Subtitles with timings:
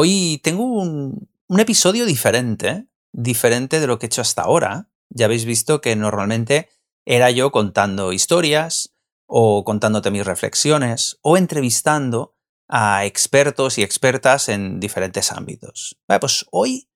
[0.00, 4.90] Hoy tengo un, un episodio diferente, diferente de lo que he hecho hasta ahora.
[5.08, 6.68] Ya habéis visto que normalmente
[7.04, 8.94] era yo contando historias
[9.26, 12.36] o contándote mis reflexiones o entrevistando
[12.68, 15.98] a expertos y expertas en diferentes ámbitos.
[16.20, 16.88] pues hoy,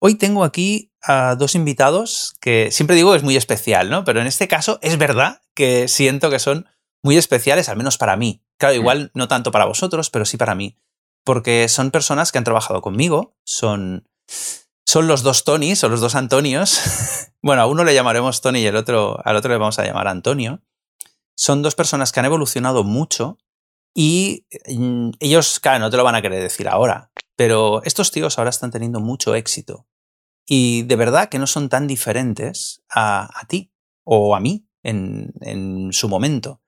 [0.00, 4.02] hoy tengo aquí a dos invitados que siempre digo es muy especial, ¿no?
[4.02, 6.66] Pero en este caso es verdad que siento que son
[7.04, 8.42] muy especiales, al menos para mí.
[8.58, 10.76] Claro, igual no tanto para vosotros, pero sí para mí.
[11.24, 14.08] Porque son personas que han trabajado conmigo, son,
[14.84, 16.80] son los dos Tonys o los dos Antonios.
[17.42, 20.08] bueno, a uno le llamaremos Tony y el otro, al otro le vamos a llamar
[20.08, 20.62] Antonio.
[21.36, 23.38] Son dos personas que han evolucionado mucho
[23.94, 28.38] y mm, ellos, claro, no te lo van a querer decir ahora, pero estos tíos
[28.38, 29.86] ahora están teniendo mucho éxito.
[30.46, 33.72] Y de verdad que no son tan diferentes a, ti
[34.04, 36.60] o a mí en, en su momento.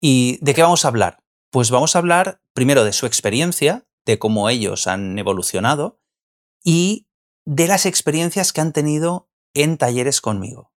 [0.00, 1.24] ¿Y de qué vamos a hablar?
[1.50, 6.00] Pues vamos a hablar primero de su experiencia, de cómo ellos han evolucionado
[6.64, 7.06] y
[7.44, 10.72] de las experiencias que han tenido en talleres conmigo.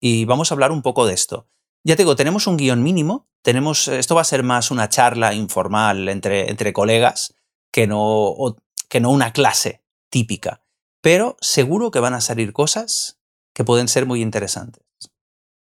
[0.00, 1.48] Y vamos a hablar un poco de esto.
[1.82, 5.34] Ya te digo, tenemos un guion mínimo, tenemos, esto va a ser más una charla
[5.34, 7.34] informal entre, entre colegas
[7.72, 8.36] que no,
[8.88, 10.62] que no una clase típica,
[11.00, 13.18] pero seguro que van a salir cosas
[13.52, 14.84] que pueden ser muy interesantes.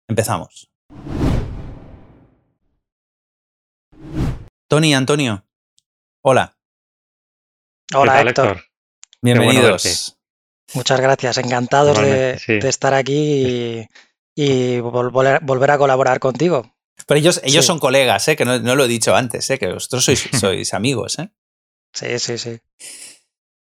[0.09, 0.69] Empezamos.
[4.69, 5.47] Tony, Antonio,
[6.25, 6.57] hola.
[7.95, 8.65] Hola, Héctor.
[9.21, 10.19] Bienvenidos.
[10.73, 13.87] Muchas gracias, encantados de, estar aquí
[14.35, 16.75] y volver, a colaborar contigo.
[17.07, 18.37] Pero ellos, ellos son colegas, ¿eh?
[18.37, 19.59] que no, lo he dicho antes, ¿eh?
[19.59, 21.19] que vosotros sois, sois amigos.
[21.19, 21.29] ¿eh?
[21.93, 22.59] Sí, sí, sí.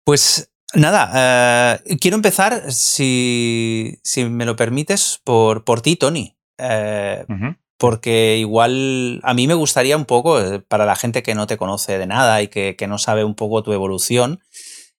[0.04, 6.36] Pues nada, eh, quiero empezar, si, si, me lo permites, por, por ti, Tony.
[6.58, 7.24] Eh,
[7.80, 11.56] porque igual a mí me gustaría un poco, eh, para la gente que no te
[11.56, 14.40] conoce de nada y que, que no sabe un poco tu evolución,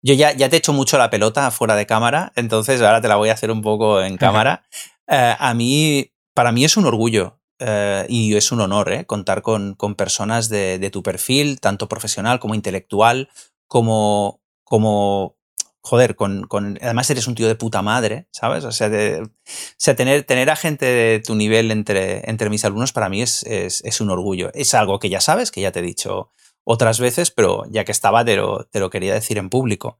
[0.01, 3.07] yo ya, ya te he hecho mucho la pelota fuera de cámara, entonces ahora te
[3.07, 4.63] la voy a hacer un poco en cámara.
[5.07, 9.43] Eh, a mí, para mí es un orgullo eh, y es un honor eh, contar
[9.43, 13.29] con, con personas de, de, tu perfil, tanto profesional como intelectual,
[13.67, 15.37] como, como
[15.81, 18.63] joder, con, con, además eres un tío de puta madre, ¿sabes?
[18.65, 19.29] O sea, de, o
[19.77, 23.43] sea tener, tener a gente de tu nivel entre, entre mis alumnos para mí es,
[23.43, 24.51] es, es, un orgullo.
[24.53, 26.31] Es algo que ya sabes, que ya te he dicho
[26.63, 29.99] otras veces, pero ya que estaba te lo, te lo quería decir en público.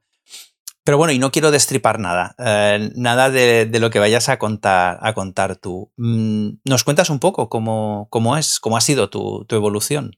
[0.84, 4.98] Pero bueno, y no quiero destripar nada, eh, nada de, lo que vayas a contar,
[5.02, 5.92] a contar tú.
[5.98, 10.18] Mm, ¿Nos cuentas un poco cómo, cómo es, cómo ha sido tu, evolución?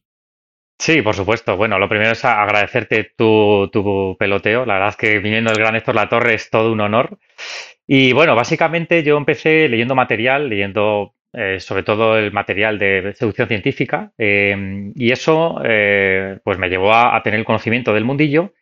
[0.78, 1.56] Sí, por supuesto.
[1.56, 4.66] Bueno, lo primero es agradecerte tu, tu, peloteo.
[4.66, 7.18] La verdad es que viniendo del gran Héctor Torre es todo un honor.
[7.86, 13.48] Y bueno, básicamente yo empecé leyendo material, leyendo eh, sobre todo el material de seducción
[13.48, 15.60] científica, eh, y eso
[16.44, 18.54] pues me llevó a, tener el conocimiento del mundillo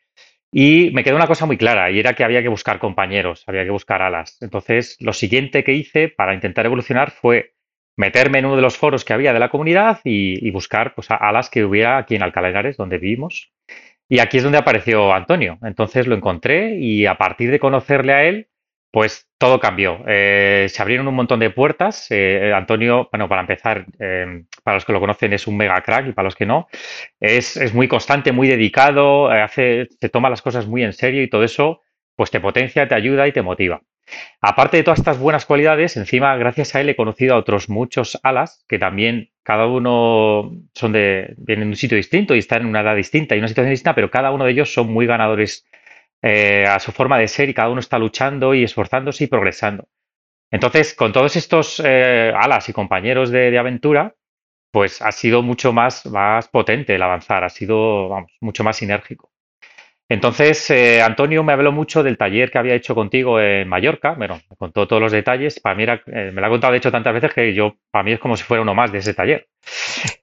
[0.50, 3.64] y me quedó una cosa muy clara, y era que había que buscar compañeros, había
[3.64, 4.38] que buscar alas.
[4.40, 7.52] Entonces, lo siguiente que hice para intentar evolucionar fue
[7.96, 11.50] meterme en uno de los foros que había de la comunidad y, buscar pues, alas
[11.50, 13.52] que hubiera aquí en Alcalá Henares, donde vivimos.
[14.08, 15.58] Y aquí es donde apareció Antonio.
[15.62, 18.48] Entonces lo encontré y a partir de conocerle a él,
[18.90, 20.04] pues todo cambió.
[20.06, 22.06] Eh, se abrieron un montón de puertas.
[22.10, 26.08] Eh, Antonio, bueno, para empezar, eh, para los que lo conocen es un mega crack
[26.08, 26.68] y para los que no,
[27.18, 31.42] es, muy constante, muy dedicado, hace, te toma las cosas muy en serio y todo
[31.42, 31.80] eso,
[32.22, 33.82] pues te potencia, te ayuda y te motiva.
[34.40, 38.16] Aparte de todas estas buenas cualidades, encima, gracias a él he conocido a otros muchos
[38.22, 42.68] alas que también cada uno son de, vienen de un sitio distinto y están en
[42.68, 45.66] una edad distinta y una situación distinta, pero cada uno de ellos son muy ganadores
[46.22, 49.88] eh, a su forma de ser y cada uno está luchando y esforzándose y progresando.
[50.52, 54.14] Entonces, con todos estos eh, alas y compañeros de, aventura,
[54.70, 59.32] pues ha sido mucho más, más potente el avanzar, ha sido vamos, mucho más sinérgico.
[60.12, 64.42] Entonces, eh, Antonio me habló mucho del taller que había hecho contigo en Mallorca, bueno,
[64.50, 67.32] me contó todos los detalles, para mí me lo ha contado de hecho tantas veces
[67.32, 69.48] que yo, para mí es como si fuera uno más de ese taller.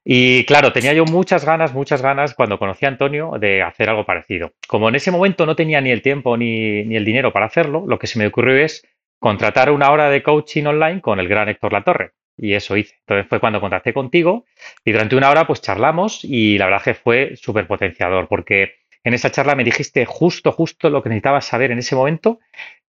[0.06, 4.06] Y claro, tenía yo muchas ganas, muchas ganas cuando conocí a Antonio de hacer algo
[4.06, 4.52] parecido.
[4.68, 7.84] Como en ese momento no tenía ni el tiempo ni, ni el dinero para hacerlo,
[7.88, 8.88] lo que se me ocurrió es
[9.18, 12.12] contratar una hora de coaching online con el gran Héctor Latorre.
[12.38, 12.96] Y eso hice.
[13.00, 14.46] Entonces fue cuando contacté contigo
[14.86, 19.14] y durante una hora pues charlamos y la verdad que fue súper potenciador porque en
[19.14, 22.40] esa charla me dijiste justo, justo lo que necesitabas saber en ese momento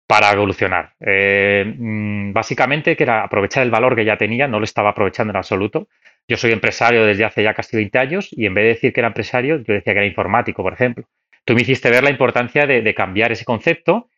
[0.06, 0.94] para evolucionar.
[0.98, 5.30] Eh, mm, básicamente que era aprovechar el valor que ya tenía, no lo estaba aprovechando
[5.30, 5.88] en absoluto.
[6.26, 9.00] Yo soy empresario desde hace ya casi 20 años y en vez de decir que
[9.00, 11.04] era empresario, yo decía que era informático, por ejemplo.
[11.44, 14.08] Tú me hiciste ver la importancia de, cambiar ese concepto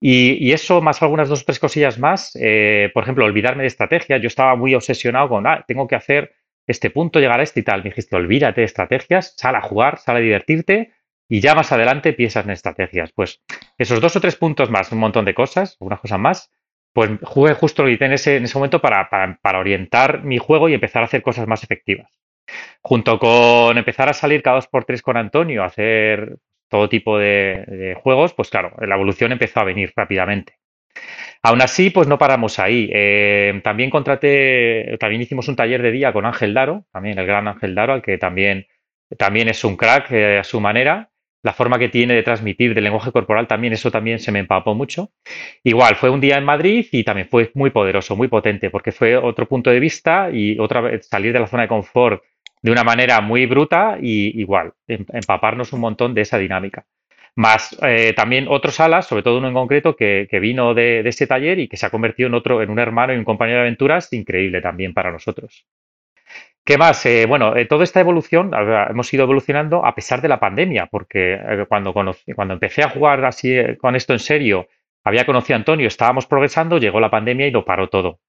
[0.00, 4.18] y, eso, más algunas dos o tres cosillas más, eh, por ejemplo, olvidarme de estrategia.
[4.18, 6.32] Yo estaba muy obsesionado con, ah, tengo que hacer
[6.66, 7.82] este punto, llegar a este y tal.
[7.82, 10.92] Me dijiste, olvídate de estrategias, sal a jugar, sal a divertirte
[11.30, 13.12] y ya más adelante piensas en estrategias.
[13.12, 13.40] Pues
[13.78, 16.50] esos dos o tres puntos más, un montón de cosas, algunas cosas más,
[16.92, 19.08] pues jugué justo en ese, en ese momento para,
[19.56, 22.10] orientar mi juego y empezar a hacer cosas más efectivas.
[22.82, 26.38] Junto con empezar a salir cada dos por tres con Antonio, a hacer
[26.68, 30.54] todo tipo de, juegos, pues claro, la evolución empezó a venir rápidamente.
[31.44, 32.90] Aún así, pues no paramos ahí.
[32.92, 37.46] Eh, también contraté, también hicimos un taller de día con Ángel Daro, también el gran
[37.46, 38.66] Ángel Daro, al que también,
[39.16, 41.10] también es un crack eh, a su manera
[41.42, 44.74] la forma que tiene de transmitir del lenguaje corporal también, eso también se me empapó
[44.74, 45.10] mucho.
[45.64, 49.16] Igual, fue un día en Madrid y también fue muy poderoso, muy potente, porque fue
[49.16, 52.22] otro punto de vista y otra vez salir de la zona de confort
[52.62, 56.84] de una manera muy bruta y igual, em, empaparnos un montón de esa dinámica.
[57.36, 61.26] Más eh, también otros salas, sobre todo uno en concreto, que, vino de, de, este
[61.26, 63.66] taller y que se ha convertido en otro, en un hermano y un compañero de
[63.66, 65.64] aventuras increíble también para nosotros.
[66.70, 67.04] ¿Qué más?
[67.04, 71.34] Eh, bueno, eh, toda esta evolución, hemos ido evolucionando a pesar de la pandemia, porque
[71.34, 74.68] eh, cuando, cuando empecé a jugar así con esto en serio,
[75.02, 78.20] había conocido a Antonio, estábamos progresando, llegó la pandemia y lo paró todo.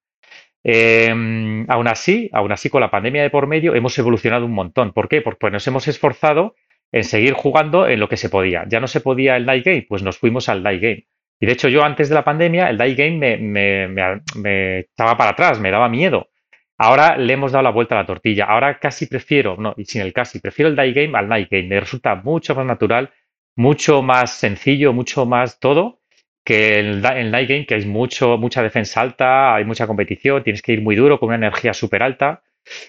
[0.64, 4.92] Em, aún así, aún así, con la pandemia de por medio, hemos evolucionado un montón.
[4.92, 5.20] ¿Por qué?
[5.22, 6.56] Porque nos hemos esforzado
[6.90, 8.64] en seguir jugando en lo que se podía.
[8.66, 11.06] Ya no se podía el die game, pues nos fuimos al die game.
[11.38, 15.16] Y de hecho, yo antes de la pandemia, el die game me, me, me echaba
[15.16, 16.31] para atrás, me daba miedo.
[16.78, 18.46] Ahora le hemos dado la vuelta a la tortilla.
[18.46, 21.68] Ahora casi prefiero, no, y sin el casi, prefiero el die game al night game.
[21.68, 23.10] Me resulta mucho más natural,
[23.56, 26.02] mucho más sencillo, mucho más todo
[26.44, 30.72] que el, night game, que hay mucho, mucha defensa alta, hay mucha competición, tienes que
[30.72, 32.42] ir muy duro con una energía súper alta.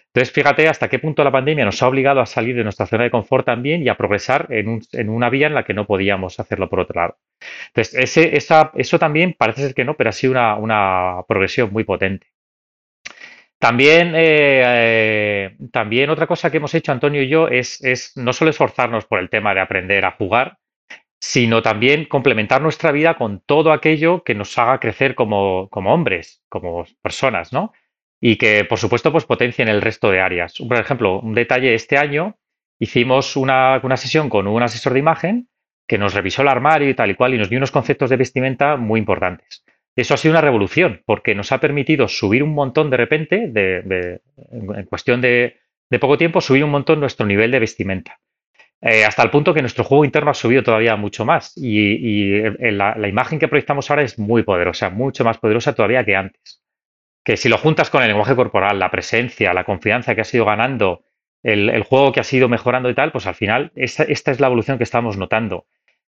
[0.08, 3.04] Entonces, fíjate hasta qué punto la pandemia nos ha obligado a salir de nuestra zona
[3.06, 6.70] de confort también y a progresar en, una vía en la que no podíamos hacerlo
[6.70, 7.18] por otro lado.
[7.68, 12.28] Entonces, ese, eso también parece ser que no, pero ha sido una progresión muy potente.
[13.64, 18.52] También, eh, eh, también otra cosa que hemos hecho Antonio y yo es, no solo
[18.52, 20.58] esforzarnos por el tema de aprender a jugar,
[21.22, 26.84] sino también complementar nuestra vida con todo aquello que nos haga crecer como, hombres, como
[27.02, 27.72] personas, ¿no?
[28.20, 30.56] Y que, por supuesto, pues potencien el resto de áreas.
[30.58, 32.38] Por ejemplo, un detalle, este año
[32.80, 35.48] hicimos una, una sesión con un asesor de imagen
[35.88, 38.18] que nos revisó el armario y tal y cual y nos dio unos conceptos de
[38.18, 39.64] vestimenta muy importantes.
[39.96, 44.22] Eso ha sido una revolución porque nos ha permitido subir un montón de repente, de,
[44.52, 45.58] en cuestión de,
[46.00, 48.20] poco tiempo, subir un montón nuestro nivel de vestimenta.
[48.82, 53.08] Eh, hasta el punto que nuestro juego interno ha subido todavía mucho más y, la,
[53.08, 56.62] imagen que proyectamos ahora es muy poderosa, mucho más poderosa todavía que antes.
[57.24, 60.44] Que si lo juntas con el lenguaje corporal, la presencia, la confianza que ha sido
[60.44, 61.04] ganando,
[61.44, 64.78] el, juego que ha sido mejorando y tal, pues al final esta es la evolución
[64.78, 65.68] que estamos notando.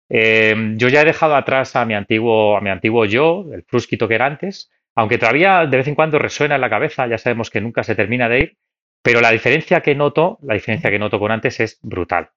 [0.08, 4.06] Em, yo ya he dejado atrás a mi antiguo, a mi antiguo yo, el frusquito
[4.08, 7.50] que era antes, aunque todavía de vez en cuando resuena en la cabeza, ya sabemos
[7.50, 8.58] que nunca se termina de ir,
[9.02, 12.30] pero la diferencia que noto, la diferencia que noto con antes es brutal.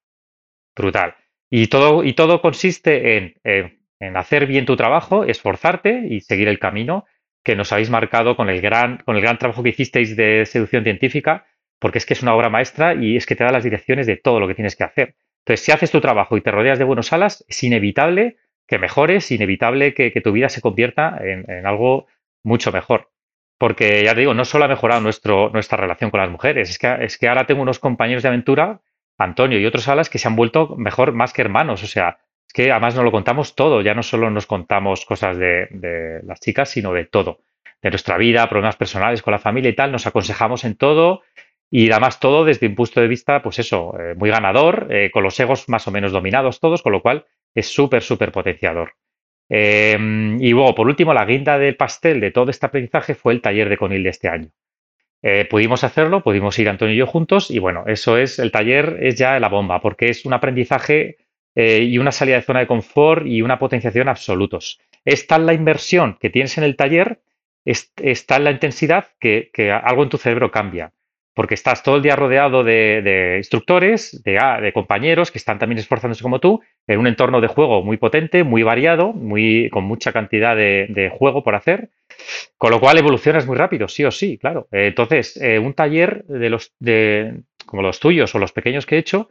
[0.75, 1.15] Brutal.
[1.49, 3.35] Y todo, y todo consiste en,
[3.99, 7.05] en, hacer bien tu trabajo, esforzarte y seguir el camino
[7.43, 10.83] que nos habéis marcado con el gran, con el gran trabajo que hicisteis de seducción
[10.83, 11.45] científica,
[11.79, 14.17] porque es que es una obra maestra y es que te da las direcciones de
[14.17, 15.15] todo lo que tienes que hacer.
[15.47, 18.35] Entonces, si haces tu trabajo y te rodeas de buenos alas, es inevitable
[18.67, 22.07] que mejores, inevitable que, tu vida se convierta en, algo
[22.43, 23.11] mucho mejor.
[23.57, 27.29] Porque ya te digo, no solo ha mejorado nuestra relación con las mujeres, es que,
[27.29, 28.81] ahora tengo unos compañeros de aventura,
[29.17, 31.81] Antonio y otros alas, que se han vuelto mejor más que hermanos.
[31.81, 35.37] O sea, es que además nos lo contamos todo, ya no solo nos contamos cosas
[35.37, 37.39] de las chicas, sino de todo.
[37.81, 41.21] De nuestra vida, problemas personales con la familia y tal, nos aconsejamos en todo
[41.69, 45.23] y además todo desde un punto de vista, pues eso, eh, muy ganador, eh, con
[45.23, 48.93] los egos más o menos dominados todos, con lo cual es súper, súper potenciador.
[49.49, 53.41] Em, y luego, por último, la guinda del pastel de todo este aprendizaje fue el
[53.41, 54.49] taller de Conil de este año.
[55.21, 58.97] Eh, pudimos hacerlo, pudimos ir Antonio y yo juntos y bueno, eso es, el taller
[59.01, 61.17] es ya la bomba porque es un aprendizaje
[61.59, 64.79] y una salida de zona de confort y una potenciación absolutos.
[65.03, 67.19] Es tal la inversión que tienes en el taller,
[67.65, 67.91] es,
[68.27, 70.93] tal la intensidad que algo en tu cerebro cambia
[71.37, 76.23] porque estás todo el día rodeado de, instructores, ah, de, compañeros que están también esforzándose
[76.23, 80.55] como tú, en un entorno de juego muy potente, muy variado, muy, con mucha cantidad
[80.55, 81.91] de, juego por hacer,
[82.57, 84.67] con lo cual evolucionas muy rápido, sí o sí, claro.
[84.71, 88.99] Entonces, eh, un taller de los, de, como los tuyos o los pequeños que he
[88.99, 89.29] hecho,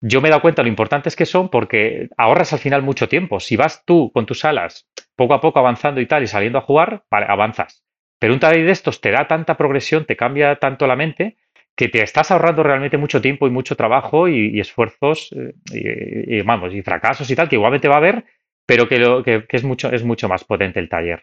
[0.00, 3.40] yo me he dado cuenta lo importantes que son porque ahorras al final mucho tiempo.
[3.40, 4.86] Si vas tú con tus alas
[5.16, 7.82] poco a poco avanzando y tal y saliendo a jugar, vale, avanzas.
[8.18, 11.36] Pero un taller de estos te da tanta progresión, te cambia tanto la mente
[11.78, 15.32] que te estás ahorrando realmente mucho tiempo y mucho trabajo y, esfuerzos
[15.72, 18.24] eh, y, vamos, y fracasos y tal, que igualmente va a haber,
[18.66, 21.22] pero que, lo, que, es, mucho, es mucho más potente el taller.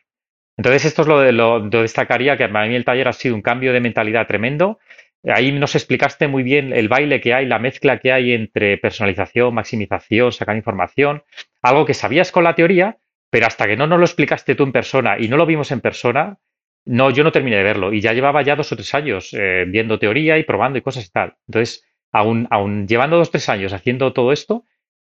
[0.56, 3.42] Entonces, esto es lo, de, lo, destacaría, que para mí el taller ha sido un
[3.42, 4.80] cambio de mentalidad tremendo.
[5.28, 9.54] ahí nos explicaste muy bien el baile que hay, la mezcla que hay entre personalización,
[9.54, 11.24] maximización, sacar información,
[11.64, 12.98] algo que sabías con la teoría,
[13.30, 15.82] pero hasta que no nos lo explicaste tú en persona y no lo vimos en
[15.82, 16.38] persona,
[16.86, 19.66] no, yo no terminé de verlo y ya llevaba ya dos o tres años eh,
[19.68, 21.36] viendo teoría y probando y cosas y tal.
[21.48, 24.66] Entonces, aún, aún llevando dos o tres años haciendo todo esto,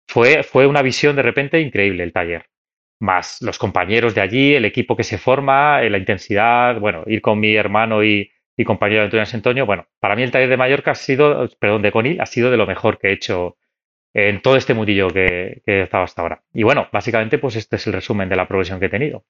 [0.09, 2.47] fue, fue una visión de repente increíble el taller.
[2.99, 7.21] Más los compañeros de allí, el equipo que se forma, eh, la intensidad, bueno, ir
[7.21, 8.31] con mi hermano y,
[8.65, 12.21] compañero Antonio Antonio, bueno, para mí el taller de Mallorca ha sido, perdón, de Conil,
[12.23, 13.59] ha sido de lo mejor que he hecho
[14.15, 16.43] en todo este mundillo que, que he estado hasta ahora.
[16.55, 19.27] Y bueno, básicamente, pues este es el resumen de la progresión que he tenido.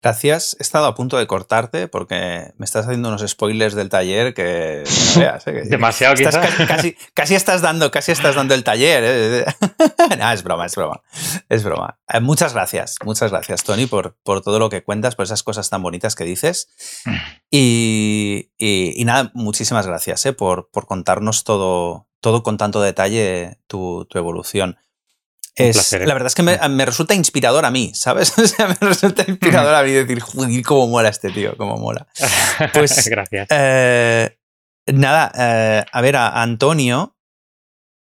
[0.00, 0.56] Gracias.
[0.60, 4.84] He estado a punto de cortarte porque me estás haciendo unos spoilers del taller que
[5.16, 5.46] veas.
[5.48, 5.62] ¿eh?
[5.68, 9.02] Demasiado casi, casi, estás dando, casi estás dando el taller.
[9.04, 9.44] ¿eh?
[10.18, 11.02] no, es broma, es broma.
[11.48, 11.98] Es broma.
[12.08, 15.68] Eh, muchas gracias, muchas gracias, Tony, por, por todo lo que cuentas, por esas cosas
[15.68, 16.68] tan bonitas que dices.
[17.50, 24.18] Y, y, nada, muchísimas gracias por, por contarnos todo, todo con tanto detalle tu, tu
[24.18, 24.78] evolución.
[25.58, 25.72] ¿Eh?
[26.06, 28.32] la verdad es que me, resulta inspirador a mí, ¿sabes?
[28.38, 32.06] O sea, me resulta inspirador a mí decir, joder, cómo mola este tío, cómo mola.
[32.72, 33.48] Pues, Gracias.
[33.50, 34.36] Eh,
[34.86, 37.16] nada, eh, a ver, a Antonio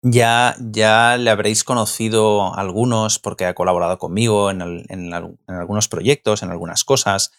[0.03, 5.15] ya, ya le habréis conocido algunos porque ha colaborado conmigo en, en
[5.49, 7.33] algunos proyectos, en algunas cosas.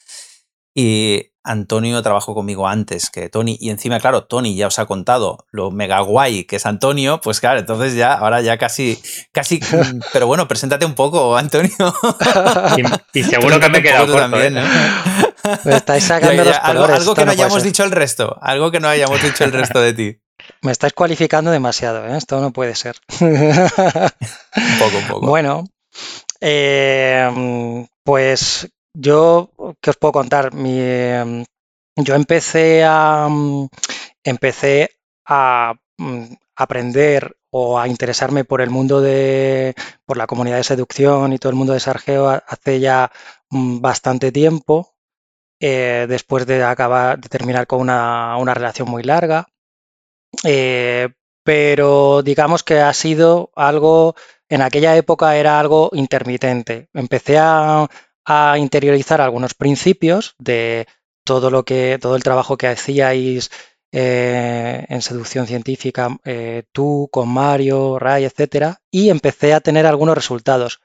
[0.77, 3.57] Y Antonio trabajó conmigo antes que Tony.
[3.61, 7.21] Y encima, claro, Tony ya os ha contado lo mega guay que es Antonio.
[7.21, 9.01] Pues claro, entonces ya, ahora ya casi,
[9.31, 9.61] casi.
[10.13, 11.71] pero bueno, preséntate un poco, Antonio.
[13.13, 14.65] y, seguro que me he quedado corto, también, ¿eh?
[15.63, 18.37] Me estáis sacando los algo, que no, hayamos dicho el resto.
[18.41, 20.19] Algo que no hayamos dicho el resto de ti.
[20.61, 22.17] Me estáis cualificando demasiado, ¿eh?
[22.17, 22.97] Esto no puede ser.
[23.21, 23.69] un
[24.79, 25.27] poco, un poco.
[25.27, 25.63] Bueno,
[26.41, 30.51] eh, pues yo, ¿qué os puedo contar?
[30.53, 31.45] Em,
[31.95, 33.67] yo empecé a, mm,
[34.23, 34.91] empecé
[35.25, 36.23] a mm,
[36.55, 39.75] aprender o a interesarme por el mundo de,
[40.05, 43.11] por la comunidad de seducción y todo el mundo de Sargeo hace ya
[43.49, 44.95] mm, bastante tiempo,
[45.59, 49.47] eh, después de acabar, de terminar con una, relación muy larga.
[50.43, 51.09] Eh,
[51.43, 54.15] pero digamos que ha sido algo,
[54.49, 56.89] en aquella época era algo intermitente.
[56.93, 57.87] Empecé a,
[58.25, 60.87] a interiorizar algunos principios de
[61.23, 63.51] todo lo que, todo el trabajo que hacíais
[63.91, 70.15] eh, en seducción científica, eh, tú con Mario, Ray, etcétera, y empecé a tener algunos
[70.15, 70.81] resultados.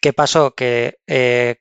[0.00, 0.54] ¿Qué pasó?
[0.54, 1.56] Que eh,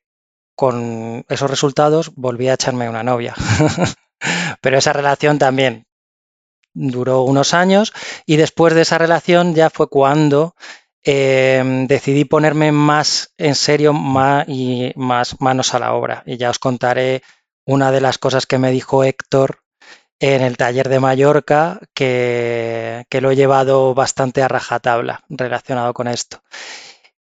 [0.55, 3.34] con esos resultados volví a echarme una novia.
[4.62, 5.86] Pero esa relación también
[6.74, 7.93] duró unos años
[8.25, 10.55] y después de esa relación ya fue cuando
[11.05, 16.24] Em, decidí ponerme más en serio más y más manos a la obra.
[16.25, 17.22] Y ya os contaré
[17.65, 19.63] una de las cosas que me dijo Héctor
[20.19, 26.41] en el taller de Mallorca, que, lo he llevado bastante a rajatabla relacionado con esto.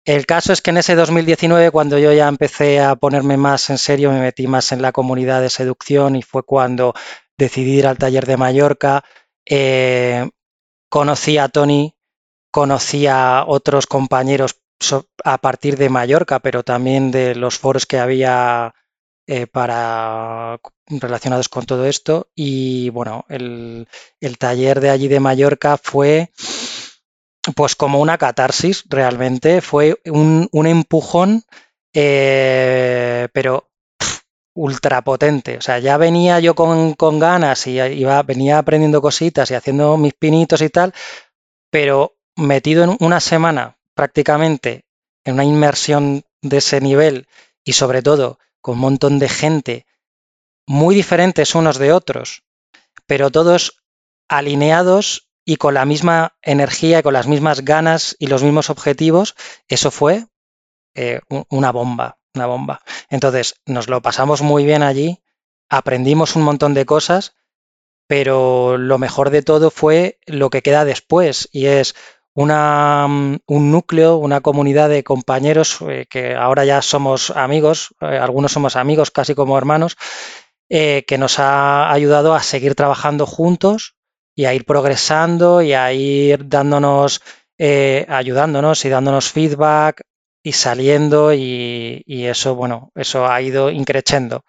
[0.06, 3.78] El caso es que en ese 2019, cuando yo ya empecé a ponerme más en
[3.78, 6.95] serio, me metí más en la comunidad de seducción y fue cuando
[7.37, 9.04] decidí ir al taller de Mallorca.
[9.45, 10.30] Eh,
[10.88, 11.96] conocí a Tony,
[12.57, 14.63] conocí a otros compañeros
[15.25, 18.75] a partir de Mallorca, pero también de los foros que había
[19.27, 22.29] eh, para relacionados con todo esto.
[22.35, 23.87] Y bueno, el,
[24.39, 26.31] taller de allí de Mallorca fue
[27.55, 31.45] pues como una catarsis realmente, fue un, empujón,
[31.93, 33.69] eh, pero
[34.55, 35.59] ultra potente.
[35.59, 39.99] O sea, ya venía yo con, con ganas y iba, venía aprendiendo cositas y haciendo
[39.99, 40.95] mis pinitos y tal,
[41.71, 44.85] pero metido en una semana prácticamente
[45.25, 47.26] en una inmersión de ese nivel
[47.64, 49.87] y sobre todo con un montón de gente
[50.66, 52.45] muy diferentes unos de otros,
[53.07, 53.83] pero todos
[54.28, 59.37] alineados y con la misma energía y con las mismas ganas y los mismos objetivos,
[59.69, 60.26] eso fue
[60.95, 62.83] eh, una bomba, una bomba.
[63.09, 65.23] Entonces, nos lo pasamos muy bien allí,
[65.69, 67.37] aprendimos un montón de cosas,
[68.09, 71.95] pero lo mejor de todo fue lo que queda después y es
[72.37, 78.19] una, mm, un núcleo, una comunidad de compañeros eh, que ahora ya somos amigos, eh,
[78.19, 79.97] algunos somos amigos casi como hermanos,
[80.69, 83.97] eh, que nos ha ayudado a seguir trabajando juntos
[84.35, 87.23] y a ir progresando y a ir dándonos,
[87.59, 90.02] ayudándonos y dándonos feedback
[90.43, 94.45] y saliendo y, y, eso, bueno, eso ha ido increciendo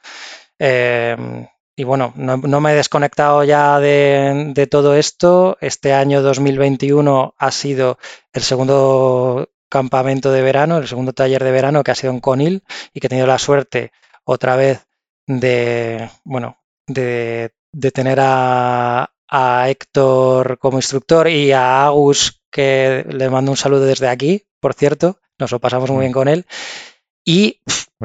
[1.78, 5.58] y bueno, no, me he desconectado ya de, todo esto.
[5.62, 7.98] Este año 2021 ha sido
[8.34, 12.64] el segundo campamento de verano, el segundo taller de verano que ha sido en Conil
[12.94, 13.94] y que he tenido la suerte
[14.26, 14.88] otra vez
[15.28, 16.58] de, bueno,
[16.88, 23.58] de de tener a, a Héctor como instructor y a Agus, que le mando un
[23.58, 26.48] saludo desde aquí, por cierto, nos lo pasamos muy bien con él.
[27.30, 27.60] Y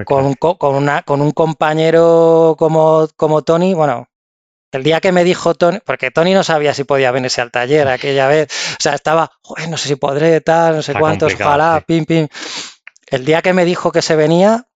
[0.04, 4.08] con, con, una, con, un compañero como, como Tony, bueno,
[4.72, 7.86] el día que me dijo Tony, porque Tony no sabía si podía venirse al taller
[7.86, 9.30] aquella vez, o sea, estaba,
[9.68, 12.26] no sé si podré, tal, no sé cuántos, ojalá, pim, pim.
[13.06, 14.66] El día que me dijo que se venía,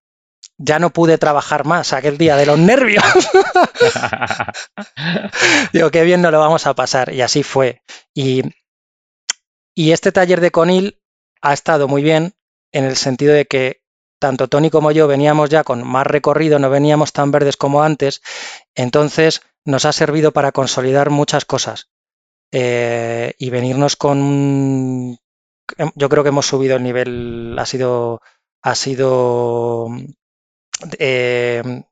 [0.59, 3.03] ya no pude trabajar más aquel día de los nervios.
[5.73, 7.13] Digo, qué bien no lo vamos a pasar.
[7.13, 7.83] Y así fue.
[8.15, 8.43] Y,
[9.75, 11.01] y este taller de Conil
[11.43, 12.35] ha estado muy bien
[12.71, 13.81] en el sentido de que
[14.19, 18.23] tanto Tony como yo veníamos ya con más recorrido, no veníamos tan verdes como antes,
[18.75, 21.91] entonces nos ha servido para consolidar muchas cosas
[22.53, 25.19] eh, y venirnos con...
[25.95, 28.23] Yo creo que hemos subido el nivel, ha sido,
[28.63, 29.89] ha sido
[30.99, 31.83] eh,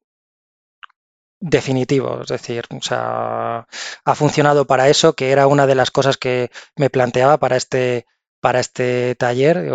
[1.41, 6.89] definitivo, es decir, ha funcionado para eso, que era una de las cosas que me
[6.89, 8.07] planteaba para este,
[8.41, 9.69] para este taller.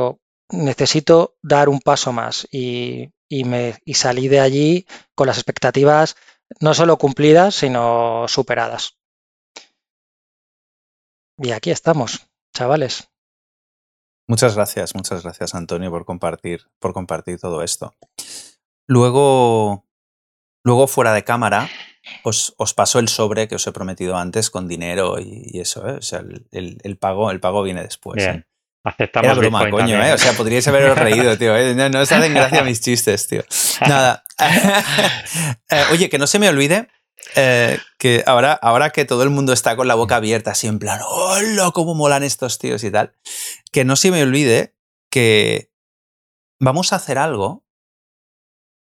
[0.51, 6.15] Necesito dar un paso más y, me, y salí de allí con las expectativas
[6.59, 8.97] no solo cumplidas, sino superadas.
[11.37, 13.09] Y aquí estamos, chavales.
[14.27, 17.95] Muchas gracias, muchas gracias Antonio por compartir, por compartir todo esto.
[18.87, 19.87] Luego,
[20.63, 21.69] luego fuera de cámara,
[22.23, 25.93] os, os paso el sobre que os he prometido antes con dinero y, eso, ¿eh?
[25.93, 28.17] O sea, el, pago, el pago viene después.
[28.17, 28.35] Bien.
[28.35, 28.48] ¿eh?
[28.83, 30.13] Aceptamos Era broma, coño, ¿eh?
[30.13, 31.55] O sea, podríais haberos reído, tío.
[31.55, 31.75] ¿eh?
[31.75, 33.43] No, no os hacen gracia mis chistes, tío.
[33.81, 34.23] Nada.
[35.71, 36.87] Eh, oye, que no se me olvide
[37.99, 40.99] que ahora, ahora que todo el mundo está con la boca abierta, así en plan,
[41.05, 41.71] ¡hola!
[41.71, 43.13] ¿Cómo molan estos tíos y tal?
[43.71, 44.75] Que no se me olvide
[45.11, 45.71] que
[46.59, 47.65] vamos a hacer algo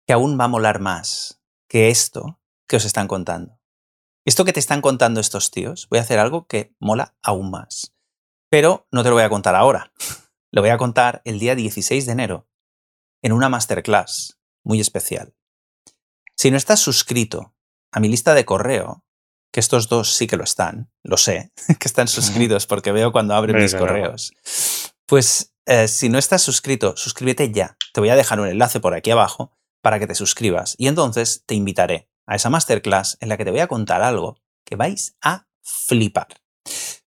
[0.06, 3.58] que aún va a molar más que esto que os están contando.
[4.24, 7.94] Esto que te están contando estos tíos, voy a hacer algo que mola aún más.
[8.50, 9.92] Pero no te lo voy a contar ahora.
[10.50, 12.48] Lo voy a contar el día 16 de enero,
[13.20, 15.34] en una masterclass muy especial.
[16.36, 17.54] Si no estás suscrito
[17.92, 19.04] a mi lista de correo,
[19.52, 23.34] que estos dos sí que lo están, lo sé, que están suscritos porque veo cuando
[23.34, 24.32] abren mis correos,
[25.04, 27.76] pues eh, si no estás suscrito, suscríbete ya.
[27.92, 31.44] Te voy a dejar un enlace por aquí abajo para que te suscribas y entonces
[31.44, 35.16] te invitaré a esa masterclass en la que te voy a contar algo que vais
[35.20, 36.28] a flipar.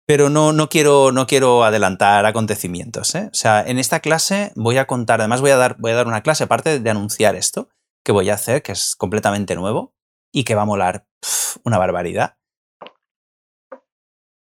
[0.10, 3.14] Pero no, no, quiero, no quiero adelantar acontecimientos.
[3.14, 3.30] ¿eh?
[3.32, 6.08] O sea, en esta clase voy a contar, además voy a dar, voy a dar
[6.08, 7.70] una clase, aparte de anunciar esto,
[8.04, 9.94] que voy a hacer, que es completamente nuevo
[10.32, 11.06] y que va a molar
[11.64, 12.38] una barbaridad.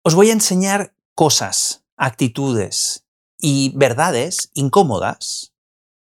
[0.03, 3.07] Os voy a enseñar cosas, actitudes
[3.39, 5.53] y verdades incómodas,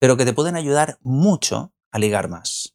[0.00, 2.73] pero que te pueden ayudar mucho a ligar más.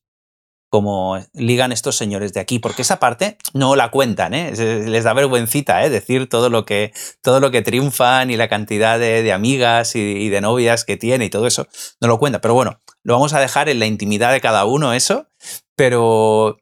[0.69, 4.53] Como ligan estos señores de aquí, porque esa parte no la cuentan, ¿eh?
[4.85, 5.89] les da vergüencita ¿eh?
[5.89, 10.41] decir todo lo, que, todo lo que triunfan y la cantidad de, amigas y, de
[10.41, 11.67] novias que tiene y todo eso,
[11.99, 12.39] no lo cuenta.
[12.39, 15.27] Pero bueno, lo vamos a dejar en la intimidad de cada uno eso,
[15.75, 16.59] pero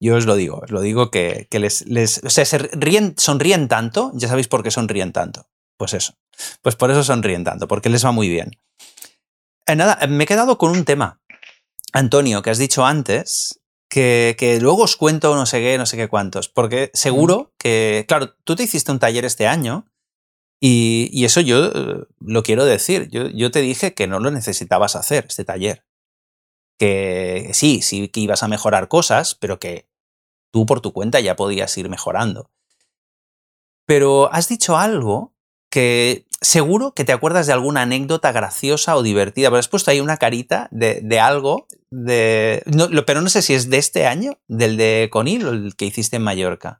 [0.00, 4.12] yo os lo digo, os lo digo que, les, les, sea, se ríen, sonríen tanto,
[4.14, 5.48] ya sabéis por qué sonríen tanto.
[5.76, 6.14] Pues eso,
[6.62, 8.50] pues por eso sonríen tanto, porque les va muy bien.
[9.66, 11.20] Eh, nada, me he quedado con un tema
[11.92, 16.08] Antonio, que has dicho antes, que, luego os cuento no sé qué, no sé qué
[16.08, 19.86] cuántos, porque seguro que, claro, tú te hiciste un taller este año
[20.60, 24.96] y, eso yo eh, lo quiero decir, yo, yo, te dije que no lo necesitabas
[24.96, 25.84] hacer, este taller.
[26.78, 29.88] Que sí, sí que ibas a mejorar cosas, pero que
[30.52, 32.50] tú por tu cuenta ya podías ir mejorando.
[33.86, 35.34] Pero has dicho algo
[35.70, 40.00] que seguro que te acuerdas de alguna anécdota graciosa o divertida, pero has puesto ahí
[40.00, 42.62] una carita de, algo, de,
[43.06, 46.16] pero no sé si es de este año, del de Conil o el que hiciste
[46.16, 46.78] en Mallorca.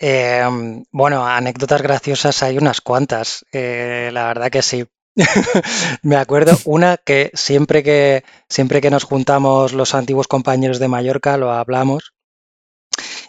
[0.00, 4.86] Em, bueno, anécdotas graciosas hay unas cuantas, eh, la verdad que sí.
[6.02, 11.36] Me acuerdo una que siempre que siempre que nos juntamos los antiguos compañeros de Mallorca
[11.36, 12.14] lo hablamos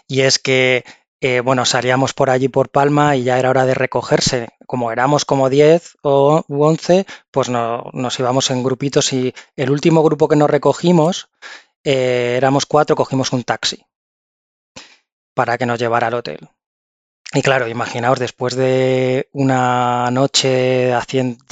[0.06, 0.84] y es que
[1.20, 4.48] eh, bueno, salíamos por allí por Palma y ya era hora de recogerse.
[4.66, 10.28] Como éramos como 10 o 11, pues nos íbamos en grupitos y el último grupo
[10.28, 11.28] que nos recogimos,
[11.84, 13.84] eh, éramos cuatro, cogimos un taxi
[15.34, 16.48] para que nos llevara al hotel.
[17.32, 21.44] Y claro, imaginaos, después de una noche haciendo,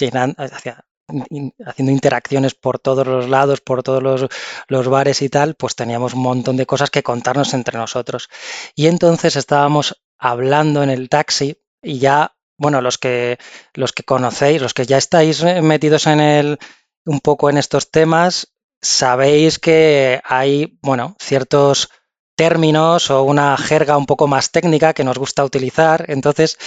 [1.65, 4.29] haciendo interacciones por todos los lados, por todos
[4.69, 8.29] los, bares y tal, pues teníamos un montón de cosas que contarnos entre nosotros.
[8.75, 13.39] Y entonces estábamos hablando en el taxi y ya, bueno, los que,
[13.75, 16.59] los que conocéis, los que ya estáis metidos en el,
[17.05, 21.89] un poco en estos temas, sabéis que hay, bueno, ciertos
[22.37, 26.05] términos o una jerga un poco más técnica que nos gusta utilizar.
[26.09, 26.59] Entonces,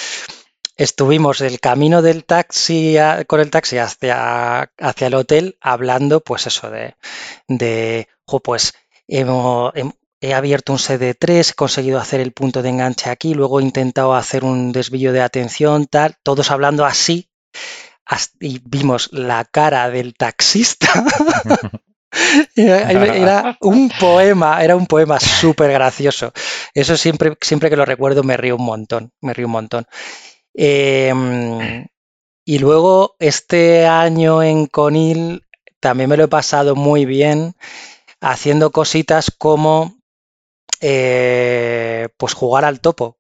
[0.82, 2.96] estuvimos el camino del taxi
[3.28, 6.96] con el taxi hacia, hacia el hotel hablando, pues eso, de,
[7.48, 8.08] de
[8.44, 8.74] pues
[9.08, 14.16] he abierto un CD3, he conseguido hacer el punto de enganche aquí, luego he intentado
[14.16, 17.30] hacer un desvío de atención, tal, todos hablando así,
[18.40, 20.88] y vimos la cara del taxista.
[22.56, 26.34] Era un poema, era un poema súper gracioso.
[26.74, 29.88] Eso siempre, siempre que lo recuerdo me río un montón, me río un montón.
[30.54, 31.88] Em,
[32.46, 35.46] y luego este año en Conil
[35.80, 37.56] también me lo he pasado muy bien
[38.22, 39.98] haciendo cositas como
[40.82, 43.18] eh, pues jugar al topo.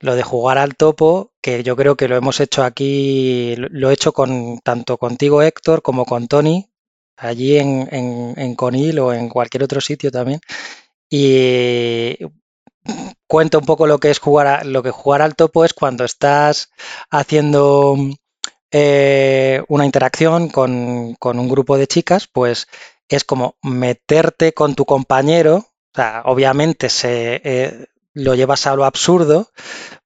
[0.00, 3.94] Lo de jugar al topo, que yo creo que lo hemos hecho aquí, lo he
[3.94, 6.70] hecho con tanto contigo Héctor como con Tony,
[7.16, 10.40] allí en, en Conil o en cualquier otro sitio también.
[11.10, 12.16] Y
[13.26, 16.70] cuento un poco lo que es jugar lo que jugar al topo es cuando estás
[17.10, 17.96] haciendo
[18.72, 22.68] eh, una interacción con, un grupo de chicas, pues
[23.08, 25.56] es como meterte con tu compañero.
[25.56, 29.50] O sea, obviamente se, eh, lo llevas a lo absurdo,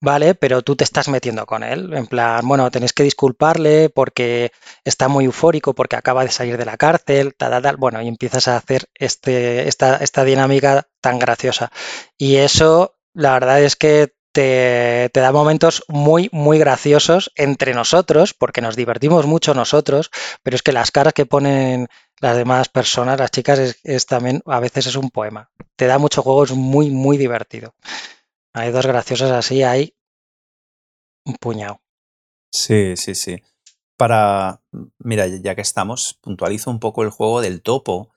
[0.01, 0.35] ¿vale?
[0.35, 1.93] Pero tú te estás metiendo con él.
[1.95, 4.53] En plan, bueno, tenéis que disculparle porque
[4.85, 8.49] está muy eufórico, porque acaba de salir de la cárcel, tal, tal, Bueno, y empiezas
[8.49, 11.71] a hacer este, esta, esta dinámica tan graciosa.
[12.19, 18.35] Y eso, la verdad es que te, te, da momentos muy, muy graciosos entre nosotros,
[18.35, 20.11] porque nos divertimos mucho nosotros,
[20.43, 21.89] pero es que las caras que ponen
[22.21, 25.51] las demás personas, las chicas, es, también, a veces es un poema.
[25.77, 27.75] Te da mucho juego, es muy, muy divertido.
[28.53, 29.97] Hay dos graciosas así, hay
[31.25, 31.81] un puñado.
[32.53, 33.43] Sí, sí, sí.
[33.97, 34.63] Para,
[34.99, 38.11] mira, ya que estamos, puntualizo un poco el juego del topo.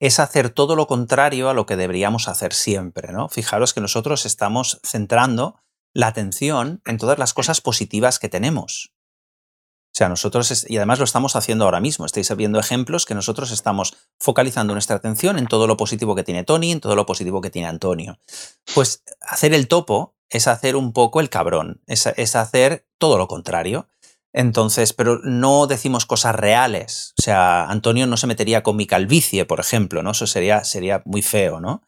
[0.00, 3.28] Es hacer todo lo contrario a lo que deberíamos hacer siempre, ¿no?
[3.28, 5.60] Fijaros que nosotros estamos centrando
[5.92, 8.92] la atención en todas las cosas positivas que tenemos.
[9.88, 13.50] O sea, nosotros, y además lo estamos haciendo ahora mismo, estáis viendo ejemplos que nosotros
[13.50, 17.40] estamos focalizando nuestra atención en todo lo positivo que tiene Tony, en todo lo positivo
[17.40, 18.20] que tiene Antonio.
[18.74, 23.88] Pues hacer el topo es hacer un poco el cabrón, es, hacer todo lo contrario.
[24.34, 27.14] Entonces, pero no decimos cosas reales.
[27.18, 30.10] O sea, Antonio no se metería con mi calvicie, por ejemplo, ¿no?
[30.10, 31.82] Eso sería, sería muy feo, ¿no?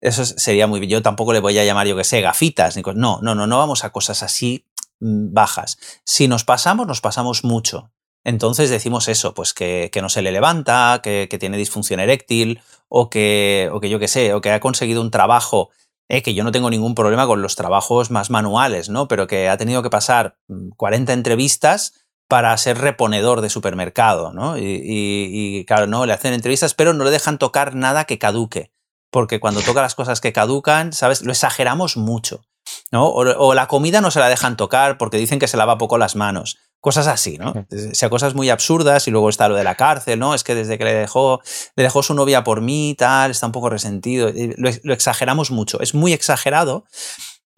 [0.00, 0.86] Eso sería muy...
[0.86, 2.76] Yo tampoco le voy a llamar, yo que sé, gafitas.
[2.76, 4.66] Ni no, no, no, no vamos a cosas así
[5.00, 5.78] bajas.
[6.04, 7.90] Si nos pasamos, nos pasamos mucho.
[8.24, 13.70] Entonces decimos eso, pues que, no se le levanta, que, tiene disfunción eréctil, o que,
[13.72, 15.70] o que yo qué sé, o que ha conseguido un trabajo,
[16.08, 19.08] eh, que yo no tengo ningún problema con los trabajos más manuales, ¿no?
[19.08, 20.36] Pero que ha tenido que pasar
[20.76, 24.58] 40 mm, entrevistas para ser reponedor de supermercado, ¿no?
[24.58, 28.72] Y, y, claro, no, le hacen entrevistas, pero no le dejan tocar nada que caduque.
[29.10, 31.22] Porque cuando toca las cosas que caducan, ¿sabes?
[31.22, 32.44] Lo exageramos mucho.
[32.90, 33.08] ¿No?
[33.08, 36.16] O, la comida no se la dejan tocar porque dicen que se lava poco las
[36.16, 36.58] manos.
[36.80, 37.50] Cosas así, ¿no?
[37.50, 40.34] O sea, cosas muy absurdas y luego está lo de la cárcel, ¿no?
[40.34, 41.40] Es que desde que le dejó,
[41.76, 44.30] le dejó su novia por mí, tal, está un poco resentido.
[44.56, 45.80] Lo, lo exageramos mucho.
[45.80, 46.84] Es muy exagerado,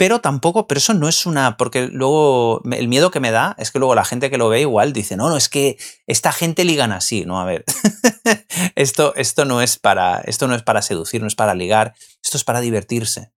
[0.03, 3.71] pero tampoco, pero eso no es una, porque luego el miedo que me da es
[3.71, 6.65] que luego la gente que lo ve igual dice, no, no, es que esta gente
[6.65, 7.65] ligan así, no, a ver,
[8.75, 12.37] esto, esto, no es para, esto no es para seducir, no es para ligar, esto
[12.37, 13.31] es para divertirse.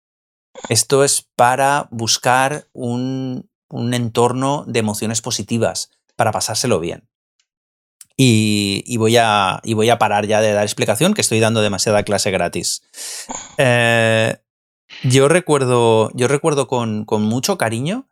[0.69, 7.09] Esto es para buscar un, entorno de emociones positivas, para pasárselo bien.
[8.17, 12.31] Y, voy a, voy a, parar ya de dar explicación, que estoy dando demasiada clase
[12.31, 12.83] gratis.
[13.59, 14.37] Eh,
[15.03, 18.09] yo recuerdo, yo recuerdo con, con, mucho cariño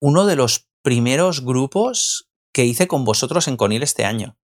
[0.00, 4.38] uno de los primeros grupos que hice con vosotros en Conil este año.